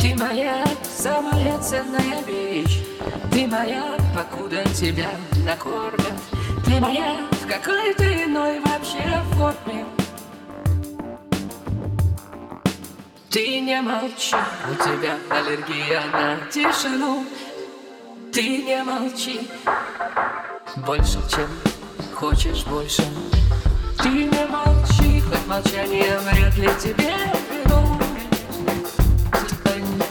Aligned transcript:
Ты 0.00 0.14
моя 0.14 0.64
самая 0.82 1.58
ценная 1.58 2.22
вещь. 2.26 2.78
Ты 3.30 3.46
моя, 3.46 3.98
покуда 4.16 4.64
тебя 4.74 5.10
накормят. 5.44 6.14
Ты 6.64 6.80
моя 6.80 7.16
в 7.30 7.46
какой-то 7.46 8.24
иной 8.24 8.60
вообще 8.60 9.22
форме. 9.34 9.84
Ты 13.28 13.60
не 13.60 13.78
молчи, 13.82 14.36
у 14.70 14.74
тебя 14.82 15.18
аллергия 15.28 16.02
на 16.12 16.38
тишину. 16.50 17.26
Ты 18.32 18.62
не 18.62 18.82
молчи, 18.82 19.50
больше, 20.78 21.18
чем 21.30 21.48
хочешь 22.14 22.64
больше. 22.64 23.04
Ты 23.98 24.08
не 24.08 24.46
молчи, 24.46 25.20
хоть 25.20 25.46
молчание 25.46 26.18
вряд 26.20 26.56
ли 26.56 26.68
тебе 26.80 27.14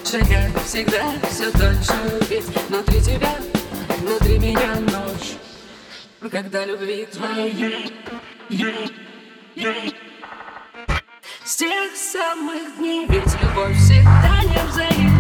Шагай 0.10 0.52
всегда 0.66 1.12
все 1.30 1.52
дольше, 1.52 1.94
ведь 2.32 2.46
внутри 2.68 3.00
тебя, 3.00 3.36
внутри 4.00 4.40
меня 4.40 4.74
ночь. 4.80 5.38
Когда 6.32 6.66
любви 6.66 7.06
твоей. 7.06 7.94
С 11.44 11.56
тех 11.58 11.96
самых 11.96 12.78
дней 12.78 13.06
Ведь 13.08 13.42
любовь 13.42 13.78
всегда 13.78 14.42
не 14.46 14.72
взаимна 14.72 15.19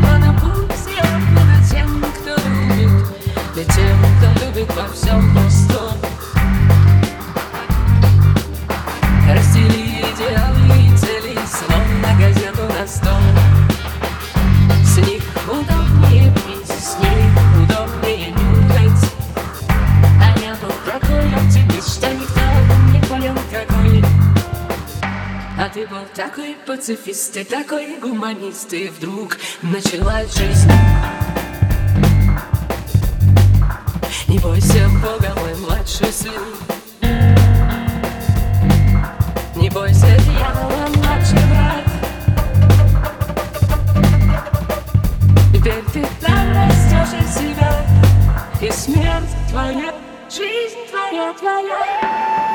ты 25.73 25.85
был 25.87 26.05
такой 26.15 26.55
пацифист, 26.65 27.33
ты 27.33 27.43
такой 27.43 27.99
гуманист 27.99 28.73
И 28.73 28.87
вдруг 28.87 29.37
началась 29.61 30.33
жизнь. 30.35 30.71
Не 34.27 34.39
бойся 34.39 34.87
Бога, 35.01 35.33
мой 35.39 35.55
младший 35.55 36.11
сын. 36.11 36.31
Не 39.55 39.69
бойся 39.69 40.17
дьявола, 40.19 40.87
младший 40.95 41.39
брат. 41.49 41.85
Теперь 45.53 45.83
ты 45.93 46.05
там 46.21 46.53
растешь 46.53 47.21
из 47.21 47.35
себя. 47.35 47.85
И 48.61 48.71
смерть 48.71 49.29
твоя, 49.49 49.93
жизнь 50.29 50.89
твоя, 50.89 51.33
твоя 51.33 52.48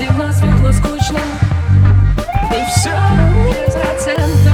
темно, 0.00 0.32
светло, 0.32 0.72
скучно 0.72 1.20
И 2.50 2.64
все 2.70 2.96
без 3.44 3.74
процента 3.74 4.52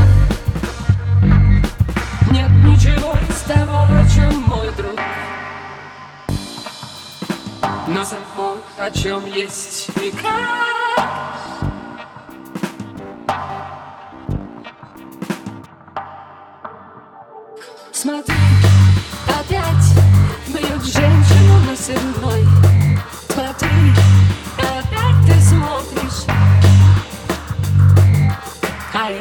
Нет 2.33 2.51
ничего 2.65 3.15
из 3.29 3.41
того, 3.43 3.83
о 3.83 4.05
чем 4.13 4.43
мой 4.43 4.73
друг. 4.77 4.99
Но 7.87 8.05
само, 8.05 8.57
о 8.79 8.91
чем 8.91 9.25
есть 9.27 9.89
века. 9.97 10.29
Смотри, 17.93 18.35
опять 19.29 19.95
бьют 20.49 20.85
женщину 20.85 21.61
на 21.69 21.77
сырной 21.77 22.56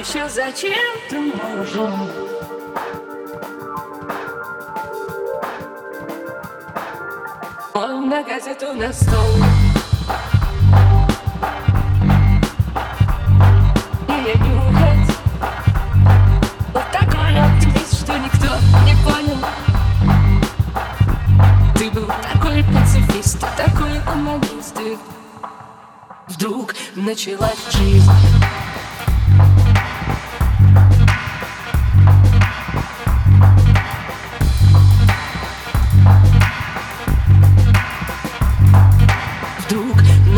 еще 0.06 0.30
зачем? 0.30 1.00
Ты 1.10 1.20
нужен? 1.20 1.92
Он 7.74 8.10
на 8.10 8.24
газету 8.24 8.74
на 8.74 8.94
стол. 8.94 9.36
И 14.08 14.12
нюхать 14.38 15.16
Вот 16.74 16.96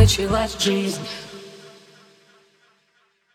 началась 0.08 0.56
жизнь 0.58 1.02